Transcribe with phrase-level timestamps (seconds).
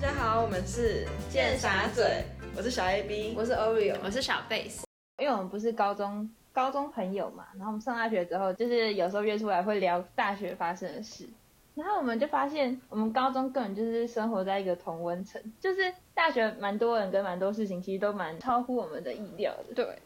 [0.00, 2.22] 家好，我们是贱傻嘴，
[2.56, 4.86] 我是小 A B，我是 Oreo，我是小贝斯。
[5.20, 11.28] 因为我们不是高中高中朋友嘛，然后我们上大学之后，就是有时候约出来会聊大学发生的事，
[11.74, 19.98] 然后我们就发现，我们高中根本就是生活在一个同温层，就是大学蛮多人跟蛮多事情，其实都蛮超乎我们的意料的，对，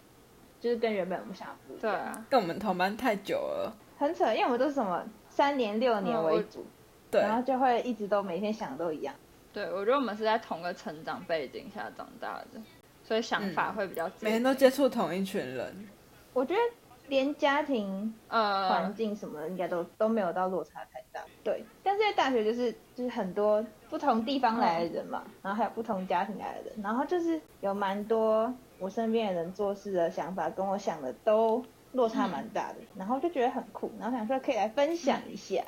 [0.58, 1.82] 就是跟原本我们想不一样。
[1.82, 6.64] 对啊，跟我们同班太久了，很扯，因为我们都是什么三年六年为主，
[7.10, 9.14] 对，然后就会一直都每天想的都一样。
[9.52, 12.60] 对，我觉得我们是在同个成长背景下长大的，
[13.04, 15.88] 所以想法会比较接每天都接触同一群人，
[16.32, 16.60] 我觉得
[17.08, 21.20] 连家庭呃环境什么的，应该都都没有到落差太大。
[21.44, 35.62] 对，但是在大学就是就是很多不同地方来的人嘛，然后还有不同家庭来的人，然后就是有蛮多我身边的人做事的想法跟我想的都落差蛮大的，然后就觉得很酷，然后想说可以来分享一下。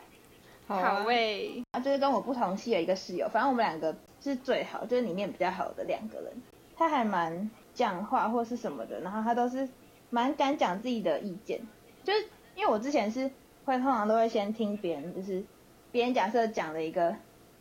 [0.67, 0.97] 好啊。
[0.97, 6.33] 好味，啊，就是跟我不同系的一个室友，反正我们两个是最好，就是里面比较好的两个人。
[6.77, 9.69] 他还蛮讲话或是什么的，然后他都是
[10.11, 11.61] 蛮敢讲自己的意见，
[12.03, 12.27] 就是
[12.57, 13.31] 因为我之前是
[13.65, 15.45] 会通常都会先听别人，就是
[15.93, 17.15] 别人假设讲了一个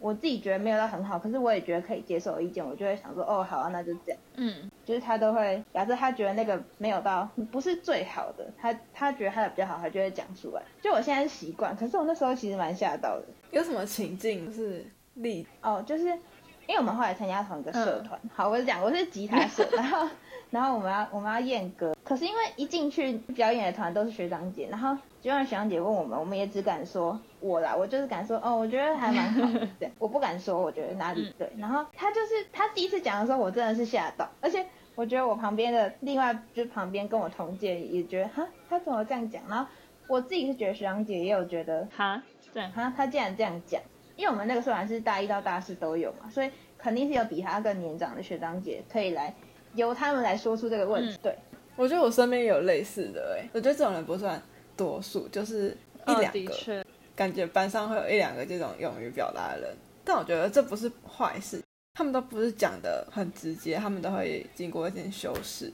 [0.03, 4.19] 我自己觉得没有到很好，可是我也觉得可以接受的意见，我就会想说哦好啊，那就这样。
[4.35, 10.61] 嗯，就是他都会，假设他觉得那个没有到不是最好的，他他觉得他的比较好，他就会讲出来。
[10.81, 13.23] 就我现在是习惯，可是我那时候其实蛮吓到的。
[13.51, 20.09] 有什么情境是例哦，就是因为我们后来参加同一个社团，好，我是讲我是吉他社，然后
[20.49, 34.65] 然后我们要我们要验歌，可是因为一进去表演的团都是学长姐，然后就让学长姐问我们，我们也只敢说我啦，我就是敢说哦，我觉得还蛮好的， 对，我不敢说我觉得哪里对，然后他就是他第一次讲的时候，我真的是吓到，而且
[34.95, 39.65] 我觉得我旁边的另外就是旁边跟我同届也觉得哈，他怎么这样讲，然后
[40.09, 42.21] 我自己是觉得学长姐也有觉得哈，
[42.53, 43.81] 这样，哈，他竟然这样讲，
[44.17, 49.33] 因为我们那个社团是大一到大四都有嘛，所以肯定是有比他更年长的学长姐可以来
[49.75, 51.13] 由他们来说出这个问题。
[51.13, 51.19] 嗯。
[51.23, 51.37] 对，
[51.77, 54.39] 我觉得我身边也有类似的哎、我觉得这种人不算
[54.75, 55.69] 多数，就是
[56.07, 56.85] 一哦两个，
[57.15, 61.61] 感觉班上会有一两个这种勇于表达的人，但我觉得这不是坏事，
[61.93, 65.71] 他们都不是讲的很直接，他们都会经过一点修饰，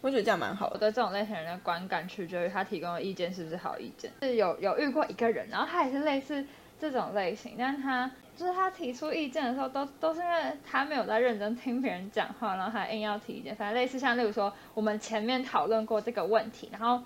[0.00, 0.74] 我觉得这样蛮好的。
[0.74, 4.10] 我对这种类型人的观感取决于他提供的意见是不是好意见。
[4.22, 6.44] 是有有遇过一个人，然后他也是类似
[6.78, 13.56] 这种类型，但是他就是他提出意见的时候，都都是因为他没有在认真听别人讲话，然后他硬要提意见。
[13.56, 17.02] 反正类似像例如说，我们前面讨论过这个问题，然后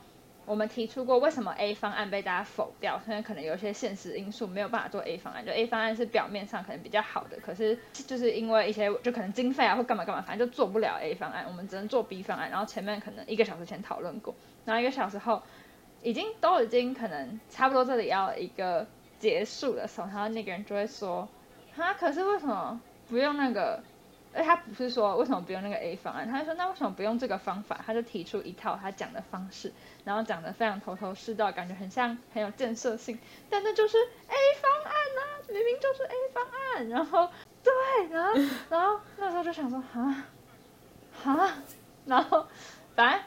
[0.50, 12.50] 我们提出过为什么 A 方案被大家否掉，因为可能有一些现实因素没有办法做 A 方案，就 A 方案是表面上可能比较好的，可是就是因为一些就可能经费啊或干嘛干嘛，反正就做不了 A 方案，我们只能做 B 方案。
[12.50, 14.34] 然后前面可能一个小时前讨论过，
[14.65, 15.41] 然后一个小时后
[16.03, 18.84] 已经都已经可能差不多这里要一个
[19.21, 21.28] 结束的时候，然后那个人就会说，
[21.77, 23.81] 哈，可是为什么不用那个？
[24.32, 27.80] 而他不是说为什么不用那个 A 方案，他就说那为什么不用这个方法？
[27.84, 29.72] 他就提出一套他讲的方式，
[30.04, 33.18] 然后讲的非常头头是道，感觉很像很有建设性，
[33.48, 36.88] 但那就是 A 方案啊，明明就是 A 方案。
[36.88, 37.28] 然后
[37.62, 37.72] 对，
[38.10, 40.26] 然 后然后那时候就想说啊
[41.24, 41.62] 啊，
[42.06, 42.47] 然后
[42.94, 43.20] 反正。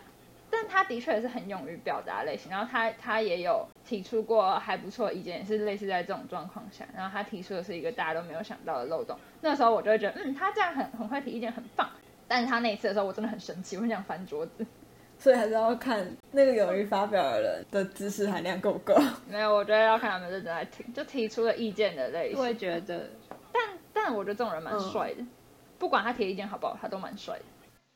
[0.55, 9.17] 但他的确也是很勇于表达类型，然后他他也有提出过还不错的意见，也是类似在这种状况下，然后他提出的是一个大家都没有想到的漏洞。
[9.41, 11.89] 那时候我就会觉得，嗯，他这样很很会提意见，很棒。
[12.27, 14.63] 但是他那一次的时候，我真的很生气，我很想翻桌子。
[15.17, 18.93] 所以还是要看那个勇于发表的人的知识含量够不够。
[19.27, 22.39] 没有，我觉得要看他们认真来听，就提出了意见的类型。
[22.39, 23.09] 我也觉得。
[23.51, 25.25] 但但我觉得这种人蛮帅的，
[25.79, 27.45] 不管他提的意见好不好，他都蛮帅的。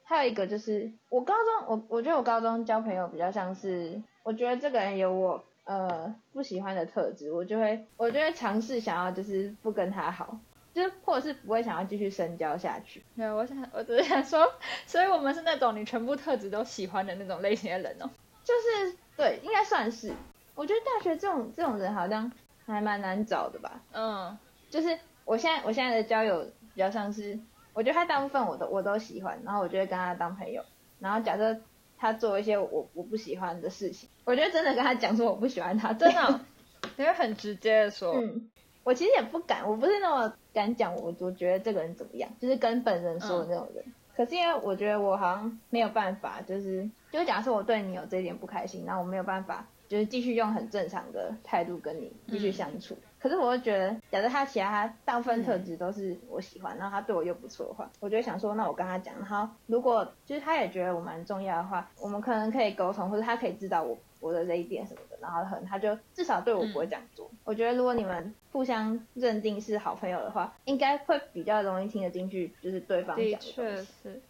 [0.07, 10.39] 还有一个就是我高中，我我觉得我高中交朋友比较像是，我觉得这个人有我呃不喜欢的特质，我就会我就会尝试想要就是不跟他好，
[10.73, 13.03] 就是或者是不会想要继续深交下去。
[13.15, 14.49] 没有，我想我只是想说，
[14.85, 18.09] 所以我们是那种你全部特质都喜欢的那种类型的人哦。
[18.45, 20.13] 就是对，应该算是。
[20.55, 22.31] 我觉得大学这种这种人好像
[22.65, 23.81] 还蛮难找的吧。
[23.91, 24.37] 嗯，
[24.69, 27.37] 就是我现在我现在的交友比较像是，
[27.77, 30.63] 我觉得他大部分我都我都喜欢，然后我就会跟他当朋友。
[30.97, 31.55] 然后假设
[31.95, 36.39] 他做一些我我不喜欢的事情，我觉得真的跟他讲说我不喜欢他，真的哦、
[36.97, 38.49] 你会很直接的说，嗯，
[38.83, 43.85] 我其实也不敢，我不是那么敢讲我我觉得这个人怎么样，就是跟本人说的那种人。
[44.15, 52.97] 可是因为我觉得我好像没有办法，就是就假设我对你有这一点不开心，然后我没有办法，就是继续用很正常的态度跟你继续相处。
[53.16, 67.29] 可可是我又觉得，假设他其他大部分特质都是我喜欢，然后他对我又不错的话，我就想说，那我跟他讲，然后如果就是他也觉得我蛮重要的话，我们可能可以沟通，或者他可以知道我我的这一点什么的，然后可能他就至少对我不会这样做。
[67.43, 73.87] 我觉得如果你们互相认定是好朋友的话，应该会比较容易听得进去，就是对方讲的确东西。
[74.03, 74.21] 是，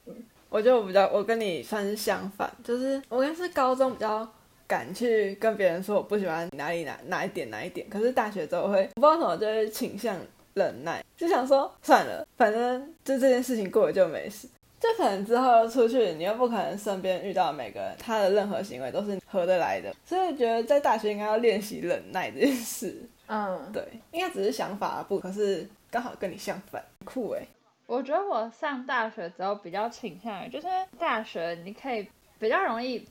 [0.50, 4.28] 我觉得我比较，我跟你算是相反，就是我应该是高中比较
[4.68, 10.18] 敢去跟别人说我不喜欢哪里哪哪一点哪一点，可是大学之后会我不知道什么就会倾向
[10.54, 14.48] 忍耐，就想说算了，反正就这件事情过了就没事。
[14.80, 23.02] 就可能之后出去，你又不可能身边遇到每个人，他的任何行为都是合得来的，所以觉得在大学应该要练习忍耐这件事。
[23.26, 27.42] 嗯，对，应该只是想法不，可是刚好跟你相反，酷哎。
[27.88, 30.68] 我觉得我上大学之后比较倾向于，就是
[31.00, 33.04] 大学你可以比较容易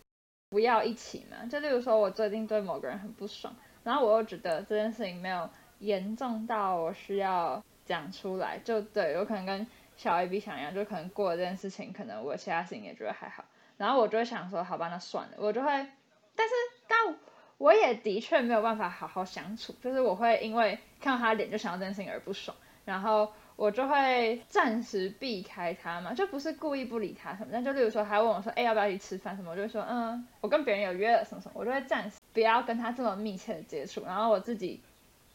[0.48, 1.46] 不要一起嘛。
[1.46, 3.54] 就例如说，我最近对某个人很不爽，
[3.84, 5.48] 然后我又觉得这件事情没有
[5.78, 9.66] 严重到我需要讲出来，就对，有可能跟
[9.96, 13.44] 小 A B 想一样，就可能过了这件事情，可能我其他事情也觉得还好，
[13.76, 16.54] 然后我就会想说，好吧，那算了，我就会，但是
[16.86, 17.16] 但
[17.58, 23.30] 我也的确没有办法好好相处，就是我会因为看到他的脸就想到这件事情而不爽，然后。
[23.56, 34.82] 我就会暂时避开他嘛，就不是故意不理他什么，但就例如说，他问我说，哎，要不要一起吃饭什么，我就会说，嗯，我跟别人有约了什么什么，我就会暂时不要跟他这么密切的接触，然后我自己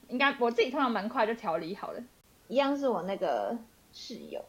[0.08, 2.04] 应该我自己通常蛮快就调理好了。
[2.48, 3.58] 一样是我那个
[3.92, 4.46] 室友，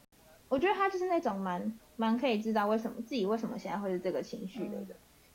[0.51, 4.89] 我觉得他就是那种蛮蛮可以知道为什么自己为什么现在会是这个情绪的人，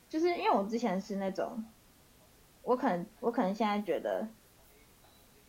[0.07, 1.65] 就是因为我之前是那种，
[2.61, 4.27] 我可能我可能现在觉得，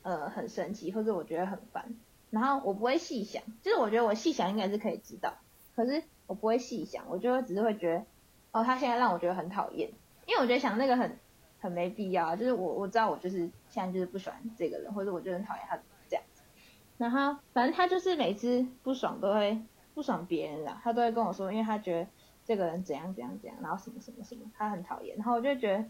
[0.01, 1.95] 呃，很神奇，或者我觉得很烦。
[2.31, 5.35] 然后我不会细想，就是我觉得我细想应该是可以知道，
[5.75, 8.05] 可是我不会细想，我就会只是会觉得，
[8.53, 9.89] 哦，他现在让我觉得很讨厌，
[10.27, 11.19] 因为我觉得想那个很
[11.59, 15.79] 很没必要，就是我我知道我就是现在就是不喜欢这个人，或者我就很讨厌他
[16.09, 16.43] 这样子，
[16.99, 19.59] 然后反正他就是每次不爽都会
[19.95, 22.09] 不爽别人啦，他都会跟我说，因为他觉得
[22.45, 25.85] 这个人怎样怎样怎样，然后什么什么什么，他很讨厌，然后我就觉得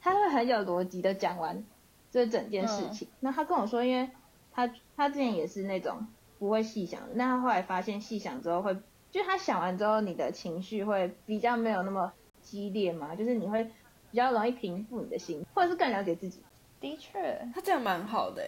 [0.00, 1.64] 他会很有逻辑的讲完
[2.12, 4.08] 这整件事情，那他跟我说，因为。
[4.54, 6.06] 他他之前也是那种
[6.38, 8.76] 不会细想的，那他后来发现细想之后会，
[9.10, 16.40] 就他想完之后，你的情绪会比较没有那么激烈嘛，就是你会比较容易平复你的心，或者是更了解自己。
[16.80, 18.42] 的确，他这样蛮好的。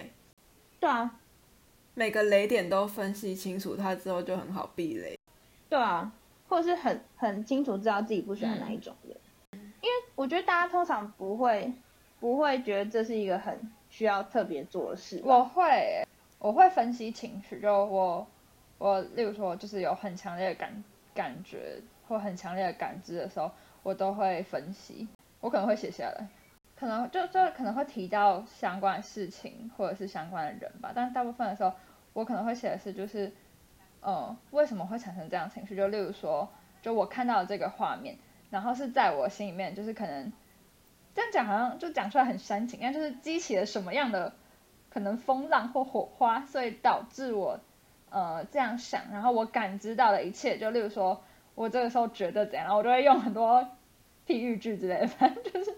[0.79, 1.19] 对啊，
[1.95, 5.19] 每个雷点都分析清楚，他之后就很好避雷。
[5.69, 6.13] 对啊，
[6.49, 9.17] 或者是很很清楚知道自己不喜欢哪一种人，
[9.53, 11.73] 因为我觉得大家通常不会
[12.21, 13.73] 不会觉得这是一个很。
[13.97, 16.07] 需要特别做的事，我会，
[16.39, 18.27] 我会分析情绪，就我，
[18.77, 20.85] 我，例如说，就是有很强烈的感
[21.15, 23.51] 感觉或很强烈的感知的时候，
[23.83, 25.09] 我都会分析，
[25.41, 26.29] 我可能会写下来，
[26.79, 31.73] 可能就就可能会提到相关的事情或者是相关的人吧，但大部分的时候，
[32.13, 33.33] 我可能会写的是，就是，
[34.03, 35.75] 嗯，为什么会产生这样情绪？
[35.75, 36.47] 就例如说，
[36.83, 38.19] 就我看到这个画面，
[38.51, 40.31] 然后是在我心里面，就是可能。
[41.17, 44.35] 这样讲好像就讲出来很煽情，但就是激起了什么样的
[44.91, 47.59] 可能风浪或火花，所以导致我
[48.11, 51.25] 呃这样想，然后我感知到的一切，就例如说
[51.55, 53.67] 我这个时候觉得怎样，然后我就会用很多
[54.27, 55.75] 譬喻句之类的，反正就是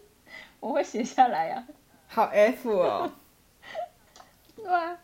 [0.59, 1.65] 我会写下来呀。
[2.09, 3.13] 好 F 哦。
[4.57, 4.99] 对啊。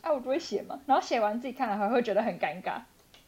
[0.00, 2.80] 啊，我不会写嘛，然后写完自己看了还会觉得很尴尬。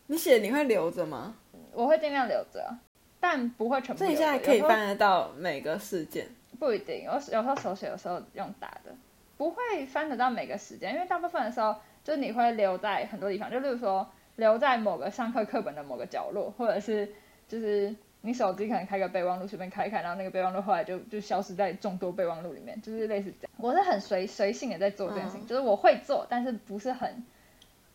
[0.06, 1.34] 你写你会留着吗？
[1.72, 2.78] 我会尽量留着。
[3.20, 3.98] 但不会全部。
[3.98, 6.26] 所以现在可以翻得到每个事件？
[6.58, 8.92] 不一定，有有时候手写，有时候用打的，
[9.38, 11.74] 不会翻得到每个时间，因为大部分的时候，
[12.04, 17.08] 就是你会留在很多地方，就例如说留在某个上课课本的某个角落，或者是
[17.48, 23.52] 就是你手机可能开个备忘录，随便开开，然后那个备忘录后来就就消失在众多备忘录里面，就是类似这样。
[23.56, 27.24] 我是很随随性的在做这件事情，就是我会做，但是不是很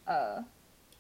[0.05, 0.43] 呃。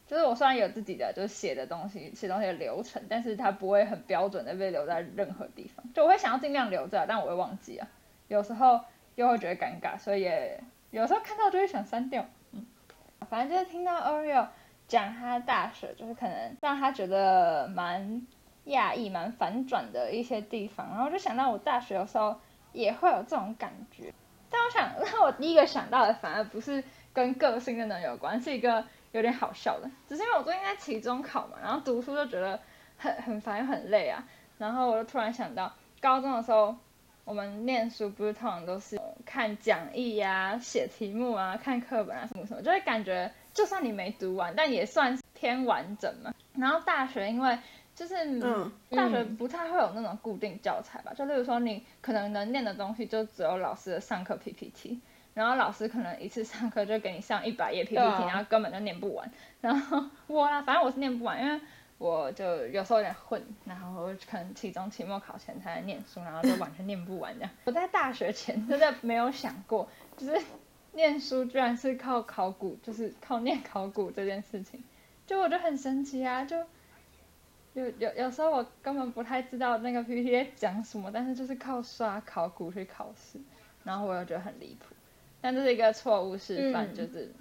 [0.07, 5.83] 就是我虽然有自己的就是写的东西，写东西的流程，但是它不会很标准的被留在任何地方。
[5.93, 7.87] 就我会想要尽量留着，但我会忘记啊。
[8.27, 8.81] 有时候
[9.15, 12.23] 又会觉得尴尬，所以也有时候看到就会想删掉。
[12.51, 12.65] 嗯，
[13.29, 14.47] 反正就是听到 Oreo
[14.87, 18.27] 讲他大学，就是可能让他觉得蛮
[18.67, 22.39] 讶异、蛮反转的一些地方，然后就想到我大学的时候
[22.73, 24.13] 也会有这种感觉。
[24.51, 28.85] 但我想 让我第一个想到的反而不是跟个性真的有关，是一个。
[29.15, 32.59] 有点好笑的，只是因为我最近在期中考嘛，然后读书就觉得
[32.97, 36.75] 很很烦很累啊，然后我就突然想到，高中的时候
[37.23, 46.33] 我们念书不是通常都是看讲义呀、写题目啊、看课本啊什么什么，就会感觉就算你没读完，但也算偏完整嘛。
[46.53, 47.57] 然后大学因为
[47.95, 48.15] 就是
[48.89, 54.99] 大学不太会有那种固定教材吧，就例如说你可能能念的东西就只有老师的上课 PPT，
[55.35, 59.29] 然后老师可能一次上课就给你上一百页 PPT，、啊然后根本就念不完。
[59.61, 61.61] 然后我啦，反正我是念不完，因为
[61.99, 67.51] 我就有时候有点混，然后可能期中、期末考前才来念书，然后就完全念不完这样。
[67.65, 69.87] 我在大学前真的没有想过，
[70.17, 70.41] 就是
[70.93, 74.83] 念书居然是靠考古，就是靠念考古这件事情，
[75.27, 76.57] 就我就很神奇啊，就。
[77.73, 83.37] 有有有时候我根本不太知道那个 PPT 在讲什么，但是就是靠刷考古去考试，
[83.83, 84.94] 然后我又觉得很离谱，
[85.45, 87.31] 但这是一个错误示范，嗯就是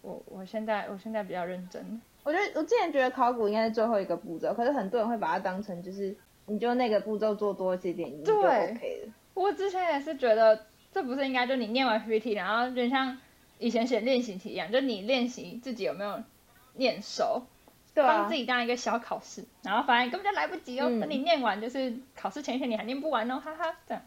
[0.00, 6.16] 我我现在我现在比较认真，我觉得我之前觉得考古应该是最后一个步骤，可是很多人会把它当成就是
[6.46, 9.12] 你就那个步骤做多几点，你就对 OK 了。
[9.34, 13.18] 我之前也是觉得这不是应该就你念完 PPT，然后就像
[13.58, 16.22] 以前写练习题一样，就你练习自己有没有
[16.72, 17.42] 念熟，
[17.92, 24.02] 对啊帮自，己当一个小考试，然后反正根本就来不及哦，嗯等你念完就是考试前一天你还念不完哦，哈哈，这样。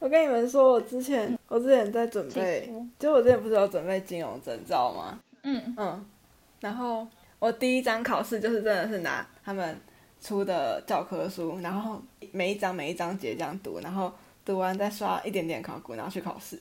[0.00, 5.20] 我跟你们说，我之前我之前在准备，就我之前不是有准备金融证照吗？
[5.42, 6.06] 嗯，嗯，
[6.60, 7.06] 然后
[7.38, 9.78] 我第一张考试就是真的是拿他们
[10.18, 12.00] 出的教科书，然后
[12.32, 14.10] 每一章每一章节这样读，然后
[14.42, 16.58] 读完再刷一点点考古，然后去考试。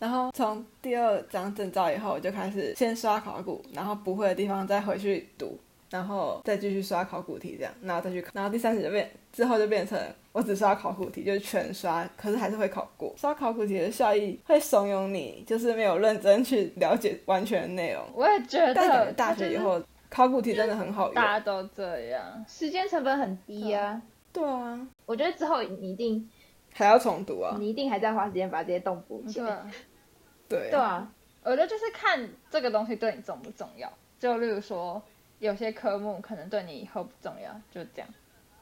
[0.00, 5.56] 然后从第二张证照以后，我就开始先刷考古，然后不会的地方再回去读，
[5.90, 9.98] 然后再继续刷考古题这样，然后再去考，然后第三次就变之后就变成
[10.32, 13.12] 我只刷考古题，就是全刷，可是还是会考过。
[13.16, 18.04] 刷考古题的效益会怂恿你，就是没有认真去了解完全的内容。
[18.14, 21.14] 我也觉得，但大学以后考古题真的很好用。
[21.14, 22.22] 大家都这样。
[22.46, 24.00] 时间成本很低啊。
[24.32, 26.30] 对啊，我觉得之后你一定
[26.72, 27.56] 还要重读啊。
[27.58, 29.46] 你一定还在花时间把这些洞补起来。
[29.46, 29.70] 对啊，
[30.48, 33.92] 对对啊，我觉得就是看这个东西对你重不重要。
[34.20, 35.02] 就例如说，
[35.40, 38.08] 有些科目可能对你以后不重要，就这样；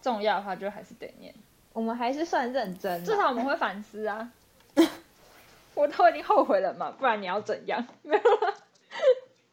[0.00, 1.34] 重要的话就还是得念。
[1.74, 3.04] 我们还是算认真啊。
[3.04, 4.32] 至少我们会反思啊。
[5.74, 7.86] 我都已经后悔了嘛，不然你要怎样？
[8.02, 8.54] 没有啦。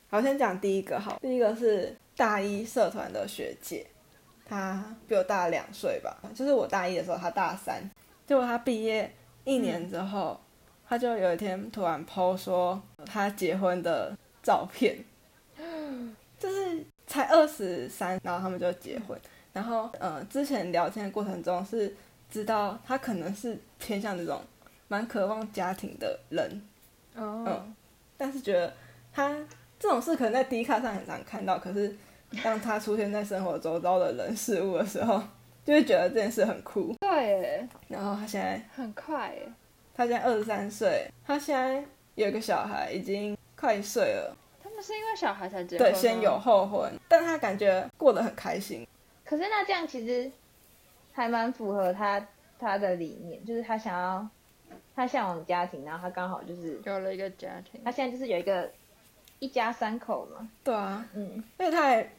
[0.09, 3.85] 好，先讲第一个好，第一个是大一社团的学姐，
[4.45, 7.81] 她比我大两岁吧，就是我大一的时候，她大三，
[8.25, 9.11] 结果她毕业
[9.43, 10.39] 一年之后，
[10.87, 15.03] 她就有一天突然 PO 说她结婚的照片，
[16.39, 19.19] 就是才二十三，然后他们就结婚，
[19.53, 21.95] 然后呃，之前聊天的过程中是
[22.29, 24.41] 知道他可能是偏向这种
[24.87, 26.61] 蛮渴望家庭的人，
[27.15, 27.75] 哦嗯，
[28.17, 28.73] 但是觉得
[29.13, 29.29] 他
[29.79, 31.95] 这种事可能在 D 卡上很常看到，可是
[32.43, 35.21] 当他出现在生活周遭的人事物的时候，
[35.63, 36.93] 就会觉得这件事很酷。
[36.99, 39.47] 对耶，然后他现在，很快耶。
[39.93, 41.83] 他现在二十三岁，他现在
[42.15, 44.35] 有一个小孩，已经快一岁了。
[44.75, 48.85] 他们是因为小孩才结婚对，先有后婚，但他感觉过得很开心。
[49.23, 50.29] 可是那这样其实
[51.13, 52.27] 还蛮符合他
[52.59, 54.27] 他的理念，就是他想要
[54.93, 57.89] 他向往家庭，然后他刚好就是有了一个家庭他。
[57.89, 58.69] 现在就是有一个
[59.39, 62.09] 一家三口嘛，对啊，嗯，而且他还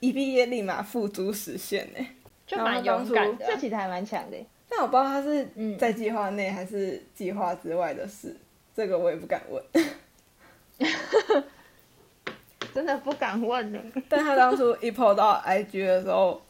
[0.00, 2.06] 一毕业立马付诸实现呢。
[2.46, 4.36] 就蛮勇敢的啊、这其实还蛮强的。
[4.68, 8.36] 但我不知道他是嗯在计划内还是计划之外的事，
[8.74, 9.64] 这个我也不敢问。
[12.76, 13.80] 真的不敢问呢。
[14.06, 16.42] 但他当初一 PO 到 IG 的时候，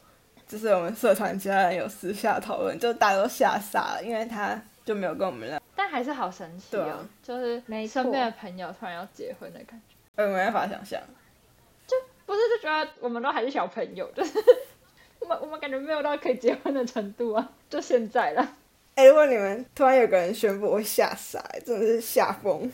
[0.49, 11.01] 就是我们社团其他人有私下讨论，就大家都吓傻了，因为他就没有跟我们聊，但还是好神奇啊就是没身边的朋友突然要结婚的感觉，我没办法想象。
[11.87, 14.33] 就不是就觉得我们都还是小朋友，就是
[15.21, 18.57] 我们我们感觉没有到可以结婚的程度啊， 就现在了。
[18.97, 22.69] 哎、如果你们突然有个人宣布，我会吓傻、真的是吓疯。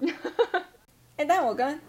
[1.16, 1.80] 哎、但我跟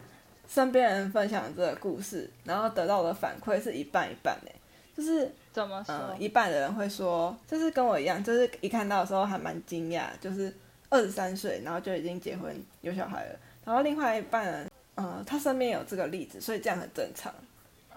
[0.47, 4.51] 身边人分享这个故事，然后得到的反馈是一半一半哎，
[4.95, 5.95] 就是怎么说？
[5.95, 10.53] 嗯，一半的人会说，就是跟我一样，就是一看到的时候还蛮惊讶，就是
[10.89, 13.39] 二十三岁，然后就已经结婚有小孩了。
[13.65, 17.33] 然后另外一半人，嗯，他身边有这个例子，所以这样很正常，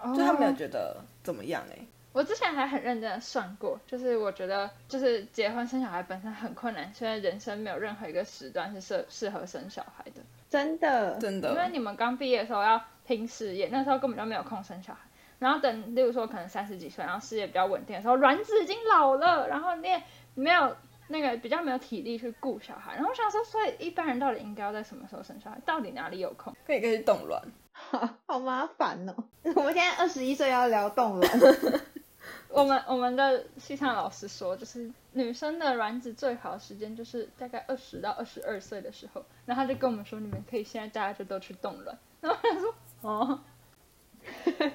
[0.01, 1.79] 哦就他没有觉得怎么样哎。
[2.13, 14.99] 我之前还很认真的算过，就是我觉得就是结婚生小孩本身很困难，虽然人生没有任何一个时段是适适合生小孩的，真的，真的因为，你们刚毕业的时候要拼事业，那时候根本就没有空生小孩。
[15.39, 20.03] 然后等，例如说可能三十几岁，然后事业比较稳定的时候，卵子已经老了，然后你也
[20.35, 20.75] 没有
[21.07, 22.95] 那个比较没有体力去顾小孩。
[22.95, 25.57] 然后我想说，所以一般人到底应该要在什么时候生小孩？
[25.65, 26.53] 到底哪里有空？
[26.67, 27.41] 可以可以去冻卵。
[28.27, 29.15] 好麻烦哦。
[29.55, 31.31] 我们现在二十一岁要聊冻卵，
[32.53, 41.97] 我们我们的西餐老师说，就是女生的卵子最好的时间就是大概二十到二十二岁的时候，然后他就跟我们说，你们可以现在大家就都去冻卵。
[42.21, 43.39] 然后他说，哦，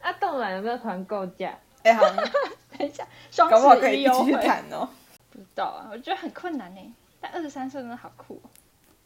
[0.00, 1.58] 啊，冻卵有没有团购价？
[1.84, 2.04] 哎、好，
[2.78, 4.44] 等一下，双搞不好可十以一起去一优惠。
[4.46, 4.88] 谈哦。
[5.30, 6.94] 不知道啊，我觉得很困难呢。
[7.20, 8.50] 但二十三岁真的好酷哦。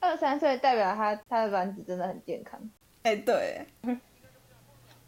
[0.01, 2.59] 二十三岁代表他他的卵子真的很健康。
[3.03, 3.67] 哎、对。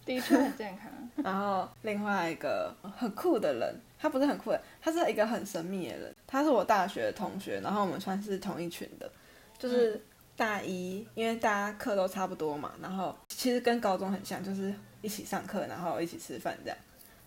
[0.08, 0.90] 的确 很健康。
[1.22, 6.14] 然后另外一个很酷的人，他不是很酷的，他是一个很神秘的人。
[6.26, 9.10] 他是我大学的同学，然后我们算是同一群的，
[9.58, 10.00] 就是
[10.36, 14.72] 大一，因为大家课都差不多嘛，然后其实跟高中很像，就是
[15.02, 16.78] 一起上课，然后一起吃饭这样。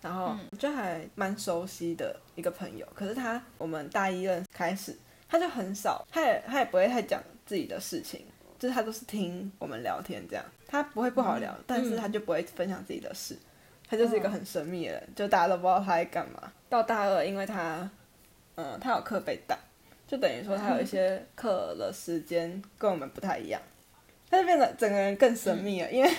[0.02, 4.98] 然后就还蛮熟悉的一个朋友，可是他我们大一认识开始，
[5.30, 8.26] 他就很少，他也他也不会太讲自己的事情，
[8.62, 13.36] 就是他都是听我们聊天这样，他不会不好聊，但是他就不会分享自己的事，
[13.90, 16.54] 他就是一个很神秘的人，就大家都不知道他在干嘛。
[16.70, 17.90] 到大二，因为他，
[18.54, 19.58] 嗯，他有课被挡，
[20.08, 23.60] 就等于说他有一些课的时间跟我们不太一样，
[24.30, 26.16] 他就变得整个人更神秘了，因为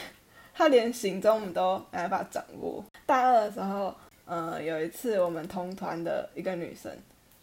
[0.53, 2.85] 他连行踪我们都没办法掌握。
[3.07, 3.95] 大二的时候，
[4.27, 6.91] 嗯，有一次我们同团的一个女生，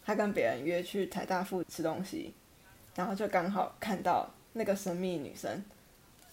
[0.05, 2.33] 她跟别人约去台大附吃东西，
[2.95, 4.29] 然后就刚好看到
[4.59, 5.63] 那个神秘女生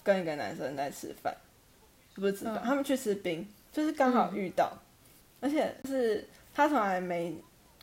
[0.03, 1.33] 跟一个男生在吃饭，
[2.17, 2.63] 不是吃饭，嗯。
[2.65, 4.73] 他们去吃冰，就是刚好遇到，
[5.41, 7.33] 而且是她从来没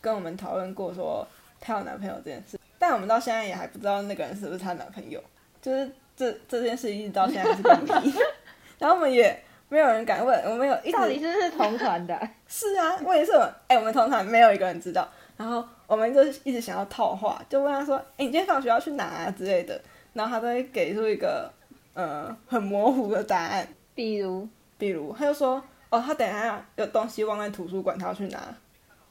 [0.01, 1.25] 跟我们讨论过说
[1.61, 5.23] 她有男朋友这件事，但我们到现在也还不知道那个人是不是她男朋友，
[5.61, 8.13] 就是这这件事一直到现在还是个谜，
[8.77, 12.19] 然后我们也没有人敢问，我们有一直到底是不是同团的？
[12.49, 19.33] 是啊，问题是我们，哎、我们同团没有一个人知道，然后我们就一直想要套话，就问他说，哎、你今天放学要去哪啊？
[19.35, 19.81] 之类的，
[20.13, 21.51] 然后他都会给出一个
[21.93, 24.47] 呃很模糊的答案，比如？
[24.77, 28.39] 比如他就说，哦，他等一下有东西忘在图书馆，他要去拿，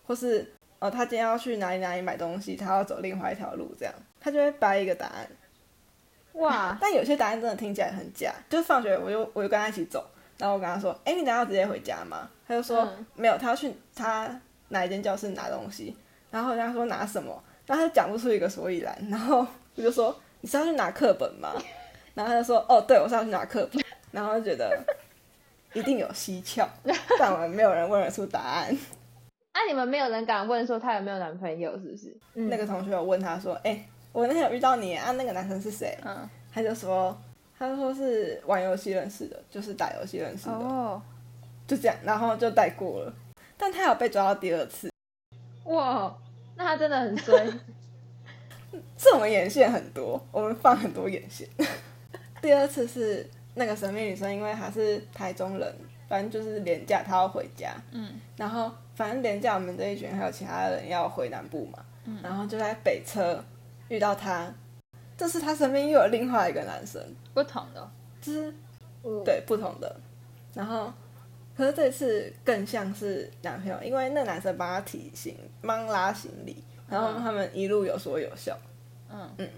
[0.07, 5.27] 或是哦，他今天要去哪里哪里买东西，他要走另外一条路，这样，他就会掰一个答案。
[6.33, 10.05] 哇， 但有些答案真的听起来很假，就是放学我就我就跟他一起走，
[10.39, 12.29] 然后我跟他说，哎、你等一下要直接回家吗？
[12.47, 15.97] 他就说、嗯没有，他要去他哪一间教室拿东西，
[16.31, 21.55] 然后他说拿什么，然后他就讲不出一个所以然，然后我就说你是要去拿课本吗？
[22.15, 24.79] 然后他就说哦，对，我是要去拿课本，然后就觉得
[25.73, 26.69] 一定有蹊跷，
[27.19, 28.69] 但我们没有人问得出答案。
[29.53, 32.15] 啊，你们没有人敢问说她有没有男朋友，是不是？
[32.35, 35.97] 嗯那个同学有问他说，哎、我那天有遇到你啊，那个男生是谁？
[36.05, 37.17] 嗯，他就说，
[37.59, 40.53] 他就说是玩游戏认识的，就是打游戏认识的。
[40.53, 41.01] 哦，
[41.67, 43.15] 就这样，然后就带过了。
[43.57, 44.91] 但他有被抓到第二次，
[45.65, 46.15] 哇，
[46.57, 47.47] 那他真的很衰。
[48.99, 51.49] 是我们眼线很多，我们放很多眼线。
[52.41, 55.75] 第二次是那个神秘女生，因为她是台中人，
[56.09, 61.85] 反正就是廉价，她要回家，嗯，然后反正廉价我们这一群还有其他人要回南部嘛，
[62.23, 63.43] 然后就在北车
[63.89, 64.53] 遇到他，
[65.17, 67.01] 这次他身边又有另外一个男生，
[67.35, 67.81] 不同的。
[67.81, 67.89] 哦。
[68.21, 68.55] 就是
[69.05, 69.97] 嗯，对不同的，
[70.55, 70.93] 然后
[71.57, 78.57] 可是这次更像是男朋友，因为那男生帮他提行，帮拉行李，然后他们一路有说有笑，
[79.11, 79.29] 嗯。
[79.39, 79.49] 嗯。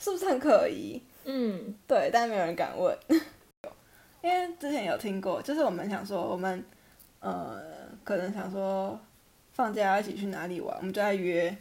[0.00, 1.02] 是不是很可疑？
[1.24, 2.96] 嗯，对，但没有人敢问，
[4.22, 6.64] 因为之前有听过，就是我们想说我们
[7.18, 7.60] 呃
[8.04, 8.98] 可能想说
[9.52, 11.54] 放假要一起去哪里玩，我们就在约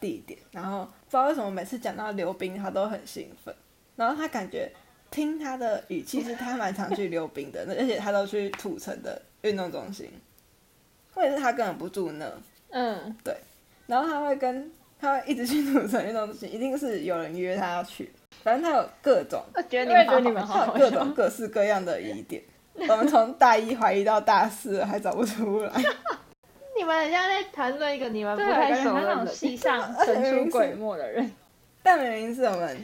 [0.00, 3.52] 地点，然后不知道为什么每次讲到溜冰，他都很兴奋，
[3.96, 4.70] 然后他感觉
[5.10, 10.08] 听他的语气是他蛮常去溜冰的， 而且他都去土城的运动中心，
[11.12, 12.32] 或者是他根本不住那，
[12.70, 13.16] 嗯，
[13.90, 18.08] 然后他会跟他会一直去土城运动中心，一定是有人约他要去，
[18.44, 19.42] 反正他有各种。
[19.52, 22.40] 我觉得你们好各种各式各样的疑点，
[22.88, 25.72] 我们从大一怀疑到大四了还找不出来。
[26.76, 29.26] 你们很像在谈论一个你们不对，太感觉他那种。
[29.26, 31.30] 戏上神出鬼没的人。
[31.82, 32.78] 但明明是我们，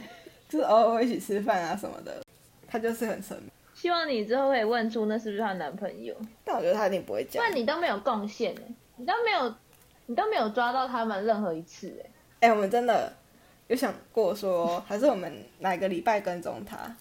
[0.49, 2.21] 就是偶尔会一起吃饭啊什么的，
[2.67, 3.49] 他就是很神秘。
[3.73, 7.43] 希望你之后可以问出那是不是她男朋友，但我觉得他一定不会不讲。
[7.43, 8.61] 然你都没有贡献欸
[8.97, 9.53] 你都没有，
[10.07, 12.09] 你都没有抓到他们任何一次哎。
[12.47, 13.13] 哎、我们真的
[13.67, 16.95] 有想过说，还是我们哪个礼拜跟踪他，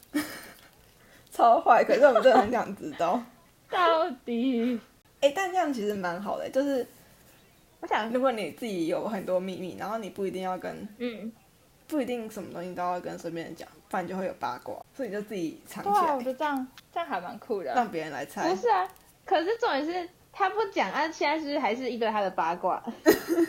[1.32, 1.82] 超坏。
[1.82, 3.22] 可是我们真的很想知道。
[3.70, 4.78] 到底
[5.20, 6.86] 哎、但这样其实蛮好的，就是
[7.80, 11.32] 我想，如果你自己有很多秘密，然后你不一定要跟嗯，
[11.88, 16.18] 不一定什么东西都要跟身边人讲，不然就会有八卦，所以你就自己藏起对啊，来我。
[16.22, 17.74] 觉得这样这样还蛮酷的啊。
[17.74, 18.48] 让别人来猜。
[18.48, 18.88] 不是啊，
[19.24, 22.82] 可是重点是他不讲啊，现在是不是还是一堆他的八卦，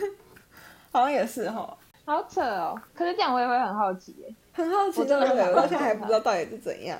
[0.90, 2.80] 好像也是哈，好扯哦。
[2.94, 5.44] 可是这样我也会很好奇耶，很好奇，我真的对不对？
[5.44, 6.98] 很我到现在还不知道到底是怎样，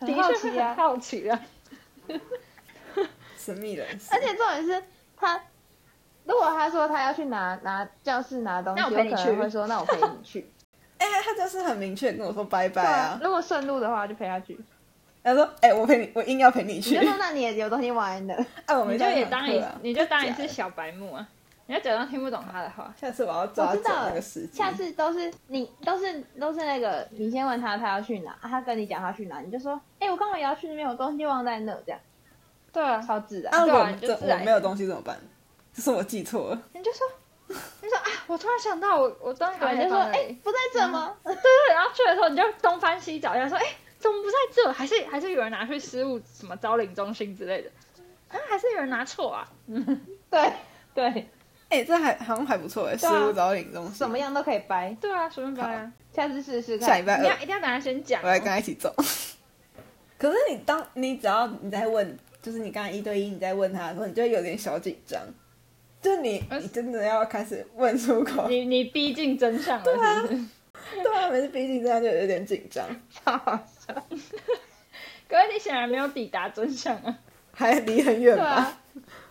[0.00, 0.74] 很好奇啊。
[0.74, 1.40] 好奇啊。
[3.38, 4.10] 神秘人士。
[4.12, 4.84] 而且重点是
[5.16, 5.40] 他，
[6.24, 10.46] 如果他说他要去拿拿教室拿东西，那我陪你可能去会说那我陪你去。
[10.98, 14.56] 哎、他就是很明确跟我说拜拜啊啊，，如果顺路的话就陪他去。
[15.24, 17.08] 他说：“哎、我陪你，我硬要陪你去你就。
[17.08, 18.34] 说那你也有东西忘在那，
[18.66, 21.26] 哎， 我们你就也当一啊，你就当一次小白目啊，
[21.66, 22.92] 你要假装听不懂他的话。
[23.00, 24.58] 下次我要抓准我知道了那个时机。
[24.58, 32.00] 下次都是你都是都是那个你先问他他要去哪，啊他跟你讲他去哪，你就说，哎、我刚好也要去那边，我东西忘在那，这样
[32.72, 33.54] 对啊，超自然。
[33.54, 35.16] 啊，如对啊果这我没有东西怎么办？
[35.72, 36.62] 这是我记错了。
[36.74, 37.06] 你就说，
[37.48, 40.36] 你说啊，我突然想到我我东西对，放就说，哎？
[40.42, 41.14] 不在这吗？
[41.24, 43.66] 对对，然后去的时候你就东翻西找，然后说，哎，
[44.02, 44.72] 怎么不在这？
[44.72, 47.70] 还是还是有人拿去失物什么招领中心之类的？
[48.28, 49.48] 啊，还是有人拿错啊？
[50.28, 50.52] 对
[50.92, 51.28] 对，
[51.68, 53.94] 哎、这还好像还不错哎，失对啊物找领中心。
[53.94, 55.92] 什么样都可以掰，对啊，随便掰啊。
[56.12, 56.88] 下次试试看。
[56.88, 58.24] 下礼拜二你要一定要等他先讲哦。
[58.24, 58.92] 我来跟他一起走。
[60.18, 65.20] 可是你当你只要你在问，就是你刚才一对一你在问他的时候，你就会有点小紧张，
[66.00, 68.48] 就你呃你真的要开始问出口。
[68.48, 70.44] 你你逼近真相了，是不是？
[71.02, 72.86] 对啊，每次逼近真相就有点紧张，
[75.28, 77.18] 可是你显然没有抵达真相啊。
[77.52, 78.44] 还离很远吧？
[78.44, 78.80] 啊，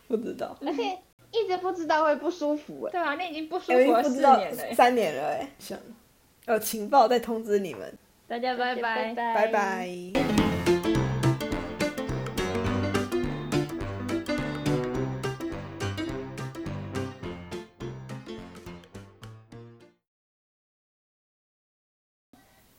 [0.07, 0.97] 不知道，而且
[1.31, 2.91] 一直不知道会不舒服哎。
[2.91, 4.73] 对啊，你已经不舒服了四不知道年了欸。
[4.73, 5.77] 三年了哎，想
[6.47, 9.89] 有情报再通知你们，大家拜拜，拜拜。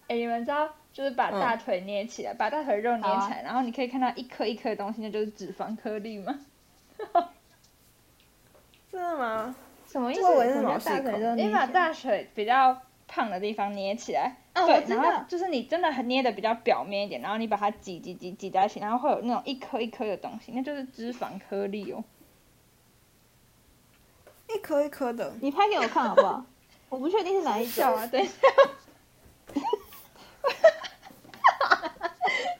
[0.08, 6.38] 哎、你们知道，就是把大腿捏起来，把大腿肉捏起来，然后你可以看到一颗一颗的东西，那就是脂肪颗粒吗？
[8.90, 9.54] 真的吗？
[9.86, 10.22] 什么意思？
[10.22, 12.78] 我大腿肉你捏起来把大腿比较
[13.08, 22.04] 胖的地方捏起来，对然后就是你真的很捏的比较表面一点，然后你把它挤挤挤挤在一起，然后会有那种一颗一颗的东西，那就是脂肪颗粒哦。
[24.54, 26.44] 一颗一颗的，你拍给我看好不好？
[26.90, 27.82] 我不确定是哪一种。
[27.96, 28.32] 啊，等 一下。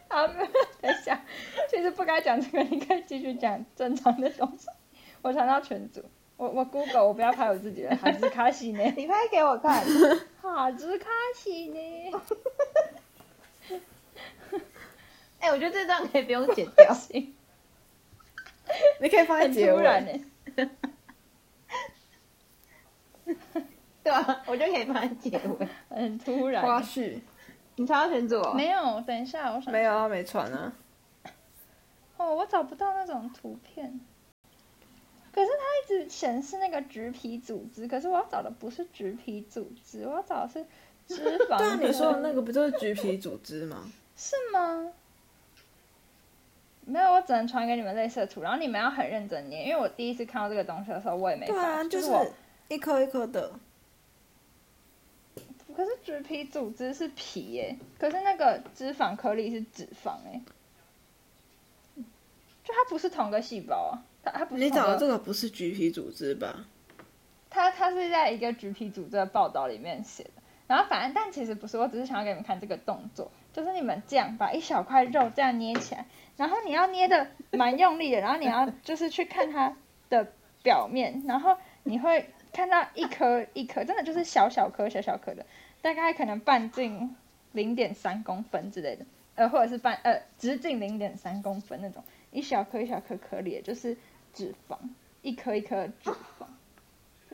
[0.09, 0.49] 好，没有
[0.81, 1.21] 等一下，
[1.83, 4.69] 其实不该讲这个，你可以继续讲正常的东西。
[5.21, 6.01] 我传到群组，
[6.37, 8.85] 我我 Google，我不要拍我自己的，哈兹卡西呢？
[8.97, 9.85] 你拍给我看。
[10.41, 12.13] 哈兹卡西呢？
[15.41, 16.95] 哎、我觉得这段可以不用剪掉。
[16.95, 17.35] 行，
[19.01, 20.13] 你可以放在很结突然尾。
[20.13, 20.71] 呢。
[24.05, 25.69] 对啊，我就可以放在结尾。
[25.89, 26.63] 很突然。
[26.63, 27.19] 花絮
[27.75, 28.55] 你抄到群组哦？
[28.55, 30.73] 没有，等一下，我想没有啊，没传啊。
[32.23, 34.01] 哦，我找不到那种图片。
[35.33, 40.65] 可是它一直显示那个橘皮组织，可是我要找的不是橘皮组织，我要找的是
[41.09, 41.59] 脂 肪。
[41.59, 43.91] 对啊，你说的那个不就是橘皮组织吗？
[44.17, 44.93] 是吗？
[46.85, 52.27] 没有，我只能传给你们类似的图，然后你们要很认真念，因为我第一次看到这个东西的时候，我也没发，对啊，就是我。
[52.69, 53.53] 一颗一颗的。
[55.77, 60.41] 可是橘皮组织是皮耶，可是那个脂肪颗粒是脂肪哎，
[62.65, 66.65] 就它不是同个细胞啊，它它不是你找的这个不是橘皮组织吧？
[67.51, 79.77] 它它是在一个橘皮组织的报道里面写的，然后反正但其实不是，我只是想要给你们看这个动作，就是你们这样把一小块肉这样捏起来，然后你要捏的蛮用力的，然后你要就是去看它
[80.09, 85.45] 的表面，然后你会看到一颗一颗，真的就是小小颗小小颗的，
[85.83, 87.15] 大概可能半径
[87.53, 93.97] 零点三公分之类的，呃或者是半呃直径零点三公分那种，一小颗一小颗颗粒，就是
[94.35, 94.77] 脂肪，
[95.23, 96.47] 一颗一颗的脂肪。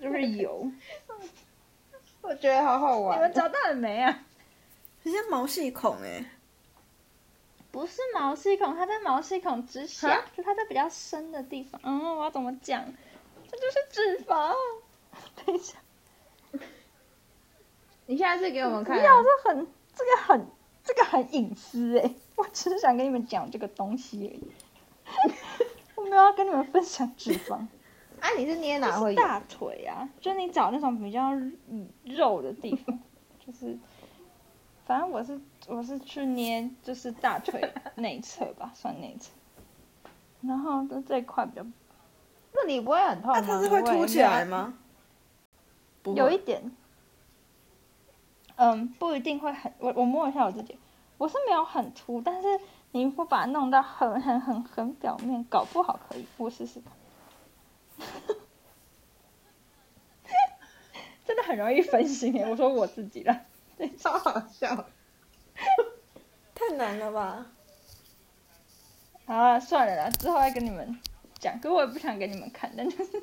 [0.01, 0.71] 就是油，
[2.23, 3.21] 我觉得好好玩你玩。
[3.23, 4.25] 们找到了没啊？
[5.03, 6.25] 很像毛细孔哎、
[7.73, 11.81] 不是毛细孔，它在毛细孔之下，就它在比较深的地方。
[11.83, 12.85] 嗯，我要怎么讲？
[13.51, 14.55] 这就是脂肪。
[15.45, 15.79] 等一下，
[18.07, 20.47] 你下次给我们看、不要，这很，这个很，
[20.85, 22.15] 这个很隐私哎。
[22.37, 24.53] 我只是想跟你们讲这个东西而已。
[25.97, 27.67] 我没有要跟你们分享脂肪。
[28.21, 29.21] 啊，你是捏哪会有？
[29.21, 31.31] 大腿啊，就你找那种比较
[31.69, 32.99] 嗯肉的地方，
[33.39, 33.79] 就是，
[34.85, 39.31] 反正我是我是去捏就是大腿内侧吧，算内侧，
[40.41, 41.65] 然后就这一块比较
[42.53, 43.39] 那你不会很痛吗？
[43.41, 44.75] 那它是会凸起来吗？
[46.17, 46.73] 有一点，
[48.57, 50.77] 嗯，不一定会很，我我摸一下我自己，
[51.19, 52.49] 我是没有很凸，但是
[52.93, 56.93] 你不把它弄到很很很很表面，搞不好可以，我试试看。
[61.27, 62.49] 真的很容易分心耶！
[62.49, 63.45] 我说我自己了，
[63.99, 64.87] 超好笑。
[66.55, 67.47] 太难了吧？
[69.27, 70.99] 好了，算了啦，之后再跟你们
[71.39, 71.61] 讲。
[71.61, 73.23] 可我也不想给你们看，但就是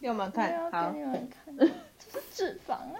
[0.00, 0.98] 给我们看，好给。
[0.98, 2.98] 你们看，这是脂肪啊。